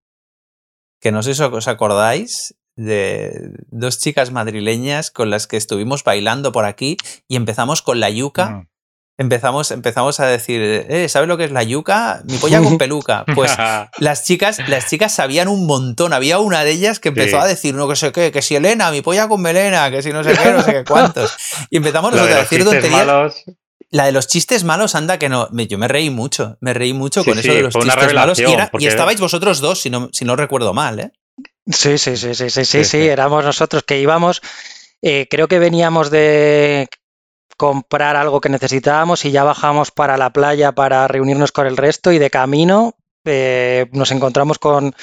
[0.99, 6.51] Que no sé si os acordáis, de dos chicas madrileñas con las que estuvimos bailando
[6.51, 8.67] por aquí y empezamos con la yuca.
[9.15, 12.23] Empezamos, empezamos a decir, eh, ¿sabes lo que es la yuca?
[12.25, 13.25] Mi polla con peluca.
[13.35, 13.51] Pues
[13.99, 16.13] las chicas, las chicas sabían un montón.
[16.13, 18.89] Había una de ellas que empezó a decir, no que sé qué, que si Elena,
[18.89, 21.35] mi polla con melena, que si no sé qué, no sé qué cuántos.
[21.69, 23.43] Y empezamos a decir tonterías.
[23.91, 25.47] La de los chistes malos, anda que no.
[25.51, 26.57] Yo me reí mucho.
[26.59, 28.39] Me reí mucho con eso de los chistes malos.
[28.39, 28.45] Y,
[28.79, 31.11] y, estabais vosotros dos, si no, si no recuerdo mal, ¿eh?
[31.65, 34.41] Sí, sí, sí, sí, sí, sí, sí, éramos nosotros que íbamos,
[35.01, 36.89] eh, creo que veníamos de
[37.57, 42.11] comprar algo que necesitábamos y ya bajamos para la playa para reunirnos con el resto
[42.11, 42.95] y de camino
[43.25, 44.93] eh, nos encontramos con,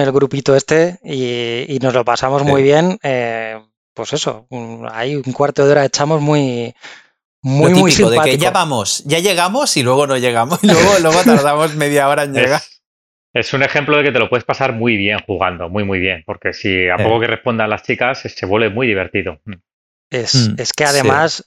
[0.00, 2.98] el grupito este y, nos lo pasamos muy bien.
[3.02, 3.60] Eh,
[3.92, 4.46] pues eso,
[4.92, 6.74] ahí un cuarto de hora echamos muy,
[7.42, 8.22] muy, muy simpático.
[8.22, 10.58] de que ya vamos, ya llegamos y luego no llegamos.
[10.62, 12.62] Y luego, luego tardamos media hora en llegar.
[13.36, 16.22] Es un ejemplo de que te lo puedes pasar muy bien jugando, muy, muy bien,
[16.24, 19.40] porque si a poco que respondan las chicas se vuelve muy divertido.
[20.10, 20.88] Es, Mm, es que sí.
[20.88, 21.44] además,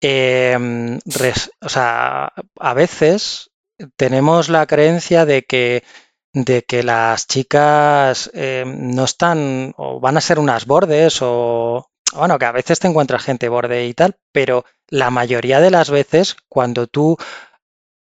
[0.00, 3.50] em, res- o sea, a veces
[3.96, 5.84] tenemos la creencia de que,
[6.32, 12.38] de que las chicas em, no están o van a ser unas bordes o, bueno,
[12.38, 16.36] que a veces te encuentras gente borde y tal, pero la mayoría de las veces
[16.48, 17.16] cuando tú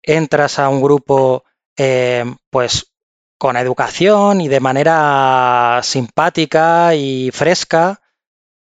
[0.04, 1.44] entras a un grupo,
[1.78, 2.94] em, pues
[3.38, 8.02] con educación y de manera simpática y fresca,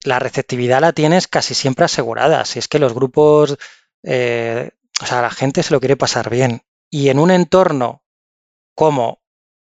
[0.04, 2.44] la receptividad la tienes casi siempre asegurada.
[2.44, 3.56] Si es que los grupos,
[4.02, 4.70] eh,
[5.00, 6.62] o sea, la gente se lo quiere pasar bien.
[6.90, 8.02] Y en un entorno
[8.74, 9.20] como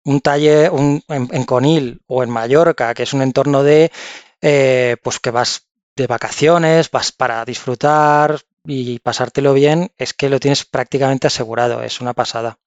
[0.05, 0.71] un taller
[1.09, 3.93] en Conil o en Mallorca, que es un entorno de,
[4.41, 10.41] eh, pues que vas de vacaciones, vas para disfrutar y pasártelo bien, es que lo
[10.41, 11.83] tienes prácticamente asegurado.
[11.83, 12.59] Es una pasada.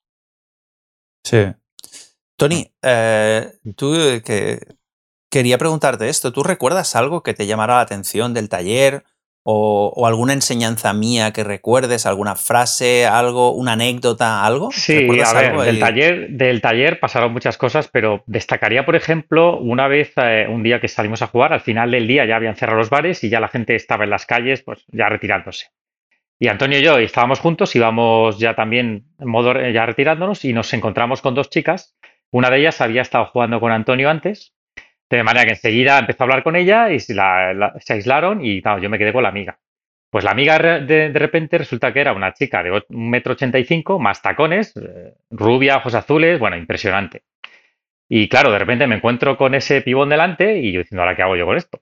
[1.23, 1.53] Sí.
[2.41, 4.57] Tony, eh, tú eh, que
[5.29, 6.33] quería preguntarte esto.
[6.33, 9.03] ¿Tú recuerdas algo que te llamara la atención del taller
[9.43, 14.71] o, o alguna enseñanza mía que recuerdes, alguna frase, algo, una anécdota, algo?
[14.71, 18.95] Sí, ¿Recuerdas a ver, algo del taller, del taller pasaron muchas cosas, pero destacaría, por
[18.95, 22.37] ejemplo, una vez, eh, un día que salimos a jugar, al final del día ya
[22.37, 25.67] habían cerrado los bares y ya la gente estaba en las calles, pues ya retirándose.
[26.39, 30.73] Y Antonio y yo estábamos juntos, íbamos ya también en modo ya retirándonos y nos
[30.73, 31.95] encontramos con dos chicas.
[32.31, 34.53] Una de ellas había estado jugando con Antonio antes,
[35.09, 38.61] de manera que enseguida empezó a hablar con ella y se, la- se aislaron y
[38.61, 39.59] claro, yo me quedé con la amiga.
[40.09, 43.33] Pues la amiga de, de repente resulta que era una chica de o- un metro
[43.33, 47.23] ochenta y cinco, más tacones, eh, rubia, ojos azules, bueno, impresionante.
[48.09, 51.23] Y claro, de repente me encuentro con ese pibón delante y yo diciendo, ¿ahora qué
[51.23, 51.81] hago yo con esto?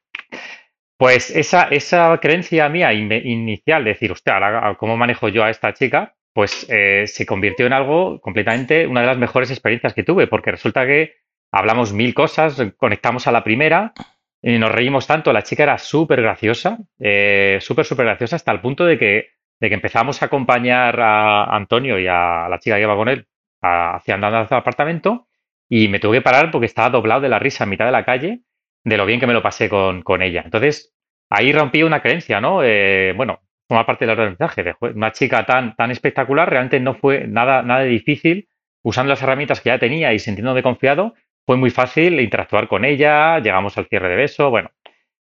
[0.98, 6.16] Pues esa, esa creencia mía inicial de decir, hostia, ¿cómo manejo yo a esta chica?
[6.34, 10.52] Pues eh, se convirtió en algo completamente, una de las mejores experiencias que tuve, porque
[10.52, 11.14] resulta que
[11.52, 13.94] hablamos mil cosas, conectamos a la primera
[14.42, 15.34] y nos reímos tanto.
[15.34, 19.68] La chica era súper graciosa, eh, súper, súper graciosa, hasta el punto de que, de
[19.70, 23.28] que empezamos a acompañar a Antonio y a la chica que iba con él
[23.62, 25.28] a- hacia andando hacia el apartamento
[25.68, 28.06] y me tuve que parar porque estaba doblado de la risa en mitad de la
[28.06, 28.42] calle
[28.84, 30.42] de lo bien que me lo pasé con, con ella.
[30.46, 30.96] Entonces,
[31.30, 32.64] ahí rompí una creencia, ¿no?
[32.64, 34.64] Eh, bueno, forma parte del aprendizaje.
[34.64, 38.50] de, "Joder, Una chica tan, tan espectacular realmente no fue nada, nada difícil.
[38.84, 41.16] Usando las herramientas que ya tenía y sintiéndome confiado,
[41.48, 43.40] fue muy fácil interactuar con ella.
[43.40, 44.50] Llegamos al cierre de beso.
[44.52, 44.72] Bueno,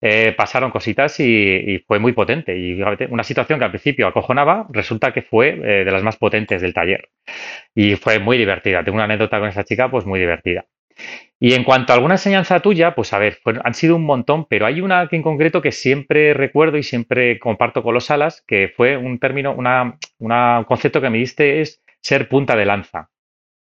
[0.02, 2.56] eh, pasaron cositas y, y fue muy potente.
[2.58, 6.62] Y una situación que al principio acojonaba, resulta que fue eh, de las más potentes
[6.62, 7.10] del taller.
[7.74, 8.84] Y fue muy divertida.
[8.84, 10.66] Tengo una anécdota con esa chica, pues muy divertida.
[11.38, 14.44] Y en cuanto a alguna enseñanza tuya, pues a ver, fueron- han sido un montón,
[14.44, 18.44] pero hay una que en concreto que siempre recuerdo y siempre comparto con los alas,
[18.46, 23.10] que fue un término, una, un concepto que me diste es ser punta de lanza.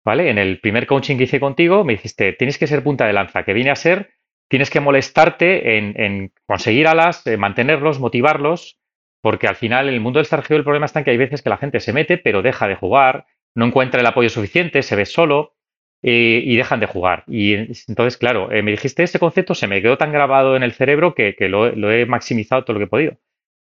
[0.03, 0.31] ¿Vale?
[0.31, 3.43] En el primer coaching que hice contigo me dijiste, tienes que ser punta de lanza,
[3.45, 4.11] que viene a ser,
[4.49, 8.81] tienes que molestarte en, conseguir alas, mantenerlos, motivarlos,
[9.23, 11.43] porque al final en el mundo del stargeo el problema está en que hay veces
[11.43, 14.97] que la gente se mete, pero deja de jugar, no encuentra el apoyo suficiente, se
[14.97, 15.55] ve solo
[16.03, 17.25] eh, y dejan de jugar.
[17.27, 17.55] Y
[17.89, 21.15] entonces, claro, eh, me dijiste este concepto, se me quedó tan grabado en el cerebro
[21.15, 23.17] que, lo, he maximizado todo lo que he podido.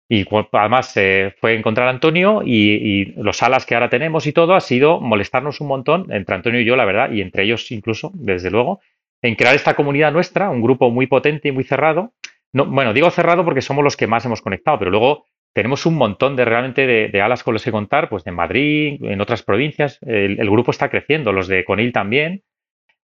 [0.08, 4.32] Y además eh, fue encontrar a Antonio y, y los alas que ahora tenemos y
[4.32, 7.70] todo ha sido molestarnos un montón entre Antonio y yo, la verdad, y entre ellos
[7.70, 8.80] incluso, desde luego,
[9.22, 12.12] en crear esta comunidad nuestra, un grupo muy potente y muy cerrado.
[12.52, 15.96] No, bueno, digo cerrado porque somos los que más hemos conectado, pero luego tenemos un
[15.96, 19.98] montón de realmente de, alas con los que contar, pues de Madrid, en otras provincias.
[20.02, 22.42] El, grupo está creciendo, los de Conil también.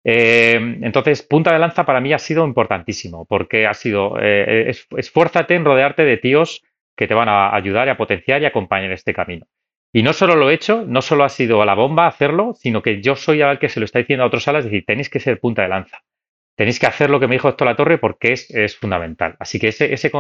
[0.04, 4.86] Eh, entonces, punta de lanza para mí ha sido importantísimo, porque ha sido, eh, es-
[4.96, 6.62] esfuérzate en rodearte de tíos
[6.96, 9.46] que te van a ayudar y a potenciar y acompañar este camino.
[9.92, 12.82] Y no solo lo he hecho, no solo ha sido a la bomba hacerlo, sino
[12.82, 15.10] que yo soy el que se lo está diciendo a otros salas, es decir, tenéis
[15.10, 16.02] que ser punta de lanza.
[16.56, 19.36] Tenéis que hacer lo que me dijo Héctor La Torre porque es, es fundamental.
[19.38, 20.10] Así que ese, ese,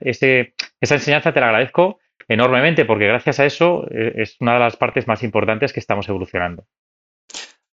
[0.00, 4.60] ese esa enseñanza te la agradezco enormemente porque gracias a eso eh, es una de
[4.60, 6.66] las partes más importantes que estamos evolucionando.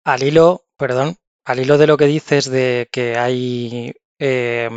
[0.05, 4.69] Al hilo, perdón, al hilo de lo que dices de que hay, eh,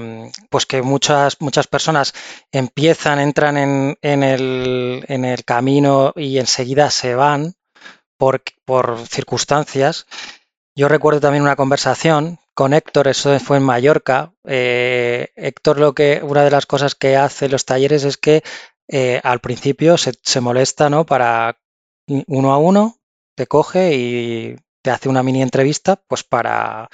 [0.49, 2.13] pues que muchas, muchas personas
[2.51, 7.53] empiezan, entran en, en el, en el camino y enseguida se van
[8.17, 10.07] por, por circunstancias.
[10.75, 14.33] Yo recuerdo también una conversación con Héctor, eso fue en Mallorca.
[14.43, 18.43] Eh, Héctor lo que, una de las cosas que hace los talleres es que
[18.89, 21.05] eh, al principio se, se molesta, ¿no?
[21.05, 21.57] Para
[22.05, 22.97] uno a uno,
[23.35, 26.89] te coge y te hace una mini entrevista, pues para,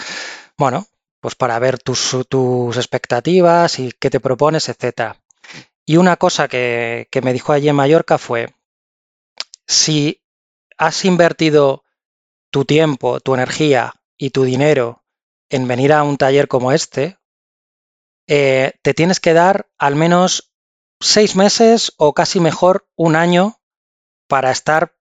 [0.56, 0.86] bueno,
[1.20, 5.20] pues para ver tus, tus expectativas y qué te propones, etcétera.
[5.84, 8.54] Y una cosa que, que me dijo allí en Mallorca fue,
[9.66, 10.22] si
[10.78, 11.86] has invertido
[12.52, 15.02] tu tiempo, tu energía y tu dinero
[15.50, 17.18] en venir a un taller como este,
[18.28, 20.54] eh, te tienes que dar al menos
[21.00, 23.62] seis meses o casi mejor un año
[24.28, 24.96] para estar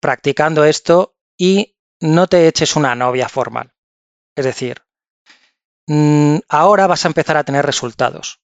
[0.00, 3.74] practicando esto y no te eches una novia formal.
[4.34, 4.82] Es decir,
[5.86, 8.40] mm, ahora vas a empezar a tener resultados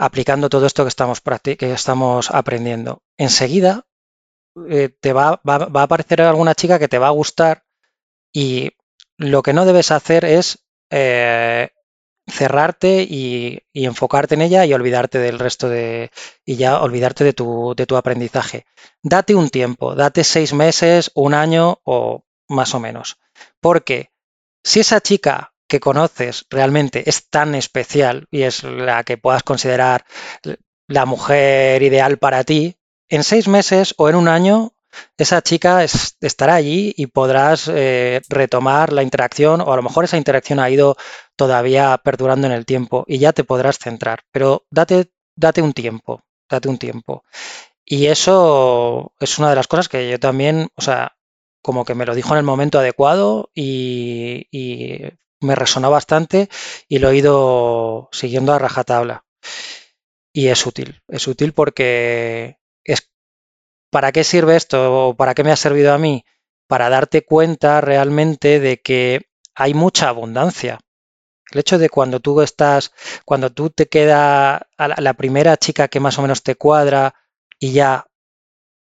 [0.00, 3.02] aplicando todo esto que estamos, que estamos aprendiendo.
[3.18, 3.86] Enseguida
[4.68, 7.66] eh, te va, va, a aparecer alguna chica que te va a gustar
[8.32, 8.70] y
[9.20, 11.68] lo que no debes hacer es eh,
[12.26, 16.10] cerrarte y, enfocarte en ella y olvidarte del resto de
[16.44, 18.64] y ya olvidarte de tu, de tu aprendizaje.
[19.02, 23.18] Date un tiempo, date seis meses, un año o más o menos.
[23.60, 24.10] Porque
[24.64, 30.06] si esa chica que conoces realmente es tan especial y es la que puedas considerar
[30.88, 32.78] la mujer ideal para ti,
[33.10, 34.72] en seis meses o en un año
[35.16, 40.16] esa chica estará allí y podrás eh, retomar la interacción o a lo mejor esa
[40.16, 40.96] interacción ha ido
[41.36, 44.20] todavía perdurando en el tiempo y ya te podrás centrar.
[44.32, 47.24] Pero date, date un tiempo, date un tiempo.
[47.84, 51.16] Y eso es una de las cosas que yo también, o sea,
[51.62, 55.00] como que me lo dijo en el momento adecuado y, y
[55.40, 56.48] me resonó bastante
[56.88, 59.24] y lo he ido siguiendo a rajatabla.
[60.32, 62.59] Y es útil, es útil porque
[63.90, 66.24] ¿para qué sirve esto para qué me ha servido a mí?
[66.66, 70.78] Para darte cuenta realmente de que hay mucha abundancia.
[71.50, 72.92] El hecho de cuando tú estás,
[73.24, 77.14] cuando tú te queda a la primera chica que más o menos te cuadra
[77.58, 78.06] y ya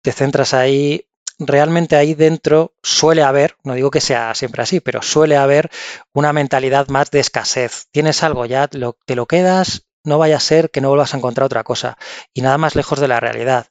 [0.03, 5.03] te centras ahí, realmente ahí dentro suele haber, no digo que sea siempre así, pero
[5.03, 5.71] suele haber
[6.13, 7.89] una mentalidad más de escasez.
[7.91, 8.79] Tienes algo, ya te
[9.17, 11.99] lo quedas, no vaya a ser que no vuelvas a encontrar otra cosa.
[12.33, 13.67] Y nada más lejos de la realidad.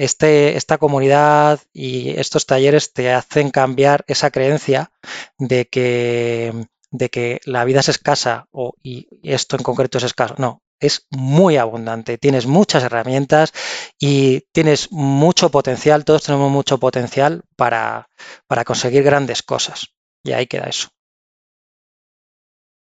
[0.00, 4.92] Este, esta comunidad y estos talleres te hacen cambiar esa creencia
[5.36, 6.54] de que,
[6.90, 10.36] de que la vida es escasa o, y esto en concreto es escaso.
[10.38, 13.52] No, es muy abundante, tienes muchas herramientas
[13.98, 18.08] y tienes mucho potencial, todos tenemos mucho potencial para,
[18.46, 19.88] para conseguir grandes cosas.
[20.24, 20.88] Y ahí queda eso.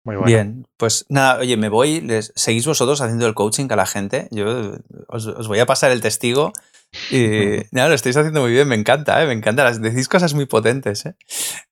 [0.04, 0.26] Muy bueno.
[0.26, 4.28] Bien, pues nada, oye, me voy, les, seguís vosotros haciendo el coaching a la gente,
[4.30, 4.72] yo
[5.08, 6.52] os, os voy a pasar el testigo
[7.10, 9.26] y nada, lo estáis haciendo muy bien, me encanta, ¿eh?
[9.26, 9.70] me encanta.
[9.72, 11.06] Decís cosas muy potentes.
[11.06, 11.14] ¿eh?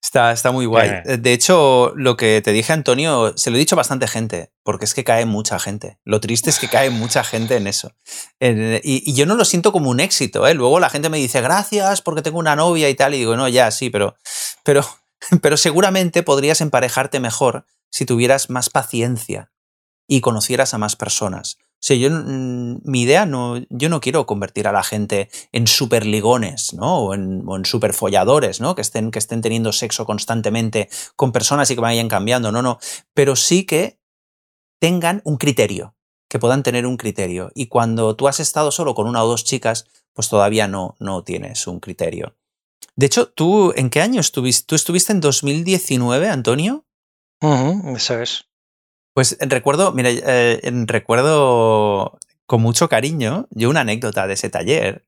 [0.03, 0.91] Está, está muy guay.
[1.05, 1.19] Eh.
[1.19, 4.85] De hecho, lo que te dije, Antonio, se lo he dicho a bastante gente, porque
[4.85, 5.99] es que cae mucha gente.
[6.05, 7.93] Lo triste es que cae mucha gente en eso.
[8.41, 10.47] y, yo no lo siento como un éxito.
[10.47, 10.55] ¿eh?
[10.55, 13.15] Luego la gente me dice, gracias porque tengo una novia y tal.
[13.15, 14.17] Y digo, no, ya, sí, pero,
[14.63, 14.85] pero,
[15.43, 19.53] pero seguramente podrías emparejarte mejor si tuvieras más paciencia
[20.07, 21.59] y conocieras a más personas.
[21.81, 25.69] O sea, yo, mm, mi idea no, yo no quiero convertir a la gente en
[25.69, 26.99] superligones, ¿no?
[26.99, 28.75] O en, o en superfolladores, ¿no?
[28.75, 32.79] Que estén, que estén teniendo sexo constantemente con personas y que vayan cambiando, no, no.
[33.15, 34.01] Pero sí que
[34.81, 35.95] tengan un criterio,
[36.29, 37.53] que puedan tener un criterio.
[37.55, 41.23] Y cuando tú has estado solo con una o dos chicas, pues todavía no, no
[41.23, 42.35] tienes un criterio.
[42.97, 44.67] De hecho, ¿tú en qué año estuviste?
[44.67, 46.88] ¿Tú estuviste en 2019, Antonio?
[47.41, 48.45] Eso es.
[49.15, 55.05] Pues recuerdo, mira, eh, recuerdo con mucho cariño yo una anécdota de ese taller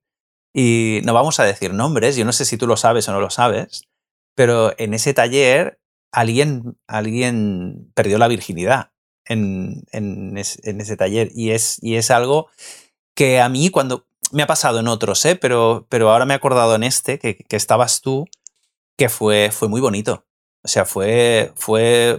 [0.53, 3.21] y no vamos a decir nombres, yo no sé si tú lo sabes o no
[3.21, 3.85] lo sabes,
[4.35, 5.81] pero en ese taller
[6.13, 8.91] alguien, alguien perdió la virginidad
[9.25, 12.49] en, en, ese taller y es, y es algo
[13.15, 15.37] que a mí cuando me ha pasado en otros, ¿eh?
[15.37, 18.27] pero, pero ahora me he acordado en este, que, que estabas tú,
[18.97, 20.25] que fue, fue muy bonito.
[20.63, 22.19] O sea, fue, fue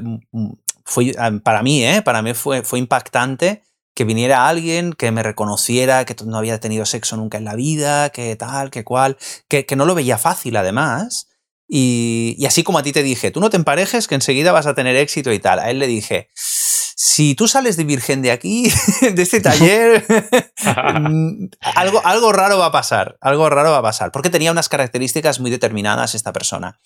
[0.92, 2.02] fue, ah, para mí, ¿eh?
[2.02, 6.86] para mí fue, fue impactante que viniera alguien que me reconociera que no había tenido
[6.86, 10.56] sexo nunca en la vida, que tal, que cual, que, que no lo veía fácil
[10.56, 11.28] además.
[11.68, 14.66] Y, y, así como a ti te dije, tú no te emparejes que enseguida vas
[14.66, 15.60] a tener éxito y tal.
[15.60, 16.30] A él le dije,
[17.04, 20.06] si tú sales de virgen de aquí, de este taller,
[20.64, 24.70] mm, algo, algo raro va a pasar, algo raro va a pasar, porque tenía unas
[24.70, 26.80] características muy determinadas esta persona.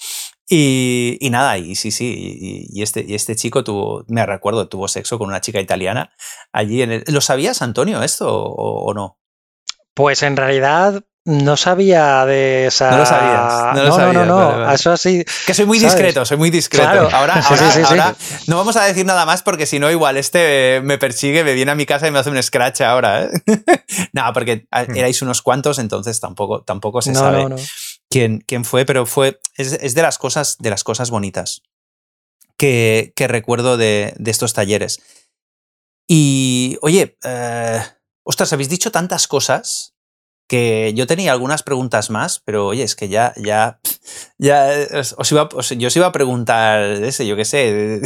[0.48, 4.88] Y, y nada, y sí, sí, y, este, y este chico tuvo, me recuerdo, tuvo
[4.88, 6.12] sexo con una chica italiana
[6.52, 9.20] allí en el, ¿Lo sabías, Antonio, esto o, o no?
[9.96, 12.92] Pues en realidad no sabía de esa.
[12.92, 13.76] No lo sabías.
[13.76, 15.26] No, no, no, no, Eso así.
[15.48, 17.10] Que soy muy discreto, soy muy discreto.
[17.12, 18.16] Ahora, ahora,
[18.46, 21.72] no vamos a decir nada más porque si no, igual este me persigue, me viene
[21.72, 23.24] a mi casa y me hace un scratch ahora.
[23.24, 23.30] ¿eh?
[24.14, 24.96] no, porque hmm.
[24.96, 27.48] erais unos cuantos, entonces tampoco, tampoco se sabe
[28.46, 29.40] quién, fue, pero fue.
[29.58, 31.64] Es, de las cosas, de las cosas bonitas
[32.58, 35.02] que, recuerdo de, estos talleres.
[36.08, 37.82] Y oye, eh,
[38.24, 39.96] ostras, habéis dicho tantas cosas
[40.48, 43.80] que yo tenía algunas preguntas más, pero oye, es que ya, ya,
[44.38, 44.70] ya
[45.18, 48.00] os iba, yo iba a preguntar, ese, yo qué sé,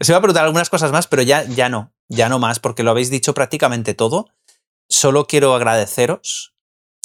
[0.00, 2.82] os iba a preguntar algunas cosas más, pero ya, ya no, ya no más, porque
[2.82, 4.30] lo habéis dicho prácticamente todo.
[4.88, 6.51] solo quiero agradeceros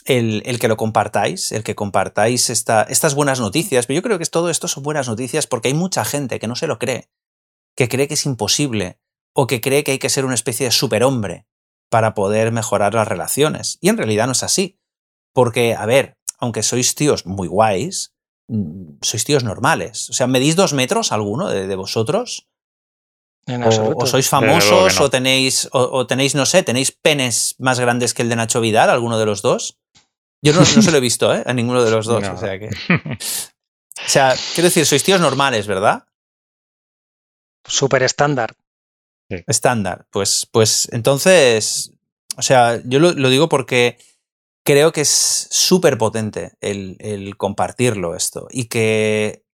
[0.07, 3.85] el, el, que lo compartáis, el que compartáis esta, estas buenas noticias.
[3.85, 6.55] Pero yo creo que todo esto son buenas noticias porque hay mucha gente que no
[6.55, 7.09] se lo cree,
[7.75, 8.99] que cree que es imposible
[9.33, 11.45] o que cree que hay que ser una especie de superhombre
[11.89, 13.77] para poder mejorar las relaciones.
[13.81, 14.79] Y en realidad no es así.
[15.33, 18.15] Porque, a ver, aunque sois tíos muy guays,
[18.47, 20.09] mm, sois tíos normales.
[20.09, 22.47] O sea, ¿medís dos metros alguno de, de vosotros?
[23.47, 25.05] O, o, sois famosos, no.
[25.05, 28.59] o tenéis, o, o, tenéis, no sé, tenéis penes más grandes que el de Nacho
[28.59, 29.77] Vidal, alguno de los dos.
[30.41, 31.43] Yo no, no se lo he visto, ¿eh?
[31.45, 32.21] A ninguno de los dos.
[32.21, 32.33] No.
[32.33, 32.69] O sea que.
[34.05, 36.07] O sea, quiero decir, sois tíos normales, ¿verdad?
[37.65, 38.55] Súper estándar.
[39.27, 39.43] Sí.
[39.47, 40.05] Estándar.
[40.11, 41.93] Pues, pues entonces.
[42.37, 43.97] O sea, yo lo, lo digo porque
[44.63, 48.47] creo que es súper potente el, el, compartirlo esto.
[48.51, 49.45] Y que,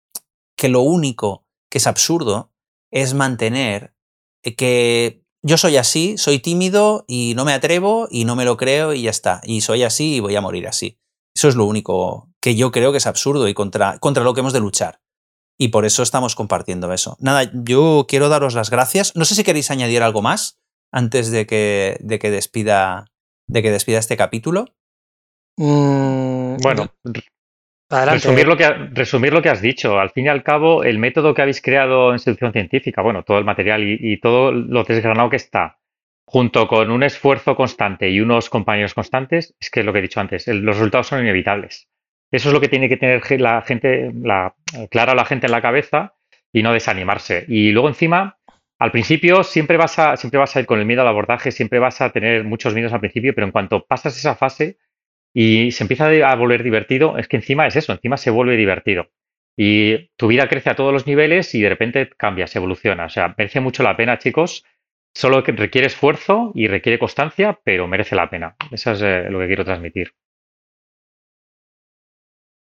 [0.56, 2.50] que lo único que es absurdo
[2.90, 3.94] es mantener
[4.42, 8.94] que yo soy así, soy tímido y no me atrevo y no me lo creo
[8.94, 9.40] y ya está.
[9.44, 10.98] Y soy así y voy a morir así.
[11.34, 14.40] Eso es lo único que yo creo que es absurdo y contra, contra lo que
[14.40, 15.00] hemos de luchar.
[15.58, 17.16] Y por eso estamos compartiendo eso.
[17.20, 19.14] Nada, yo quiero daros las gracias.
[19.16, 20.58] No sé si queréis añadir algo más
[20.90, 23.12] antes de que, de que despida
[23.46, 24.66] de que despida este capítulo.
[25.56, 26.88] Mm, bueno,
[27.92, 29.98] Resumir lo, que, resumir lo que has dicho.
[29.98, 33.38] Al fin y al cabo, el método que habéis creado en seducción científica, bueno, todo
[33.38, 35.78] el material y, y, todo lo desgranado que está,
[36.24, 40.20] junto con un esfuerzo constante y unos compañeros constantes, es que lo que he dicho
[40.20, 41.88] antes, el, los resultados son inevitables.
[42.30, 44.54] Eso es lo que tiene que tener la gente, la,
[44.90, 46.14] clara la gente en la cabeza
[46.50, 47.44] y no desanimarse.
[47.46, 48.38] Y luego encima,
[48.78, 51.78] al principio siempre vas, a, siempre vas a ir con el miedo al abordaje, siempre
[51.78, 54.78] vas a tener muchos miedos al principio, pero en cuanto pasas esa fase,
[55.34, 59.10] y se empieza a volver divertido, es que encima es eso, encima se vuelve divertido.
[59.56, 63.06] Y tu vida crece a todos los niveles y de repente cambia, se evoluciona.
[63.06, 64.64] O sea, merece mucho la pena, chicos.
[65.14, 68.56] Solo que requiere esfuerzo y requiere constancia, pero merece la pena.
[68.70, 70.14] Eso es eh, lo que quiero transmitir.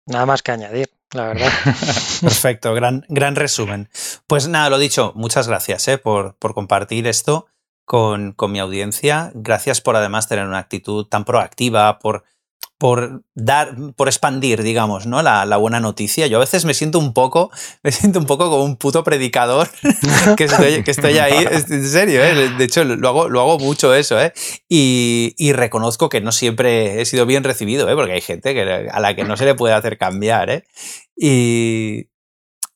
[0.06, 1.50] Nada más que añadir, la verdad.
[2.22, 3.88] Perfecto, gran, gran resumen.
[4.28, 7.48] Pues nada, lo dicho, muchas gracias eh, por, por compartir esto
[7.86, 9.32] con, con mi audiencia.
[9.34, 12.26] Gracias por además tener una actitud tan proactiva, por
[12.84, 15.22] por dar, por expandir, digamos, ¿no?
[15.22, 16.28] La, la, buena noticia.
[16.28, 17.50] Yo a veces me siento un poco,
[17.82, 19.70] me siento un poco como un puto predicador
[20.38, 22.50] que, estoy, que estoy ahí, en serio, ¿eh?
[22.58, 24.34] De hecho, lo hago, lo hago mucho eso, ¿eh?
[24.68, 27.96] Y, y, reconozco que no siempre he sido bien recibido, ¿eh?
[27.96, 30.66] Porque hay gente que, a la que no se le puede hacer cambiar, ¿eh?
[31.16, 32.10] Y,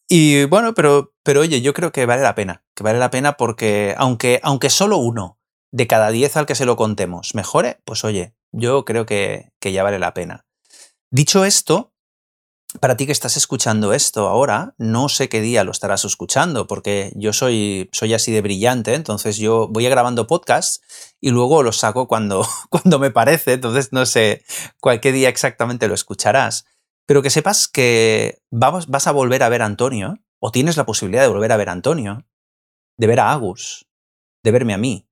[0.07, 3.35] y bueno, pero, pero oye, yo creo que vale la pena, que vale la pena
[3.35, 5.37] porque aunque, aunque solo uno
[5.73, 9.71] de cada diez al que se lo contemos mejore, pues oye, yo creo que, que
[9.71, 10.45] ya vale la pena.
[11.09, 11.93] Dicho esto,
[12.81, 17.13] para ti que estás escuchando esto ahora, no sé qué día lo estarás escuchando, porque
[17.15, 20.81] yo soy, soy así de brillante, entonces yo voy grabando podcasts
[21.21, 24.43] y luego los saco cuando, cuando me parece, entonces no sé
[24.79, 26.65] cuál día exactamente lo escucharás.
[27.05, 30.85] Pero que sepas que vamos, vas a volver a ver a Antonio, o tienes la
[30.85, 32.25] posibilidad de volver a ver a Antonio,
[32.97, 33.87] de ver a Agus,
[34.43, 35.07] de verme a mí,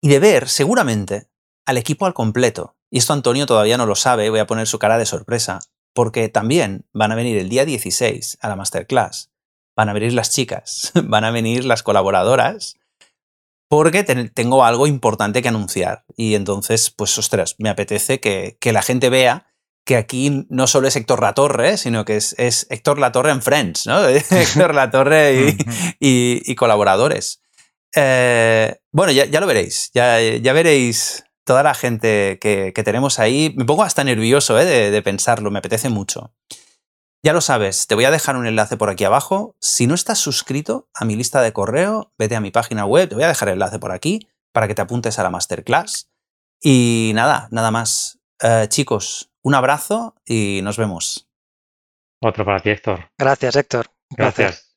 [0.00, 1.28] y de ver, seguramente,
[1.68, 2.76] al equipo al completo.
[2.90, 5.60] Y esto Antonio todavía no lo sabe, voy a poner su cara de sorpresa,
[5.92, 9.30] porque también van a venir el día 16 a la masterclass.
[9.76, 12.76] Van a venir las chicas, van a venir las colaboradoras,
[13.68, 16.06] porque tengo algo importante que anunciar.
[16.16, 19.52] Y entonces, pues, ostras, me apetece que, que la gente vea
[19.84, 23.86] que aquí no solo es Héctor Latorre, sino que es, es Héctor Latorre en Friends,
[23.86, 24.02] ¿no?
[24.08, 25.56] Héctor Latorre y,
[26.00, 27.42] y, y colaboradores.
[27.94, 33.18] Eh, bueno, ya, ya, lo veréis, ya, ya veréis toda la gente que, que, tenemos
[33.18, 33.54] ahí.
[33.56, 34.66] Me pongo hasta nervioso ¿eh?
[34.66, 36.34] de, de, pensarlo, me apetece mucho.
[37.24, 39.56] Ya lo sabes, te voy a dejar un enlace por aquí abajo.
[39.58, 43.14] Si no estás suscrito a mi lista de correo, vete a mi página web, te
[43.14, 46.10] voy a dejar el enlace por aquí para que te apuntes a la masterclass.
[46.62, 48.20] Y nada, nada más.
[48.42, 51.30] Eh, chicos, un abrazo y nos vemos.
[52.20, 53.10] Otro para ti, Héctor.
[53.16, 53.86] Gracias, Héctor.
[54.10, 54.67] Gracias.